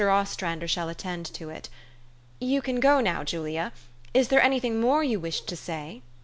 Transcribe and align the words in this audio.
Ostrander 0.03 0.67
shall 0.67 0.89
attend 0.89 1.27
to 1.27 1.51
it. 1.51 1.69
You 2.39 2.59
can 2.63 2.79
go 2.79 3.01
now, 3.01 3.23
Julia. 3.23 3.71
Is 4.15 4.29
there 4.29 4.41
any 4.41 4.59
thing 4.59 4.81
more 4.81 5.03
you 5.03 5.19
wished 5.19 5.45
to 5.49 5.55
say 5.55 6.01